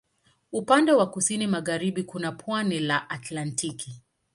Upande 0.51 0.91
wa 0.91 1.09
kusini 1.09 1.47
magharibi 1.47 2.03
kuna 2.03 2.31
pwani 2.31 2.79
la 2.79 3.09
Atlantiki. 3.09 4.01